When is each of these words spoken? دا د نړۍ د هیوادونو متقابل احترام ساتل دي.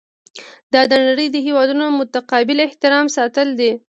دا 0.73 0.81
د 0.91 0.93
نړۍ 1.07 1.27
د 1.31 1.37
هیوادونو 1.45 1.85
متقابل 1.99 2.57
احترام 2.67 3.05
ساتل 3.17 3.47
دي. 3.59 3.71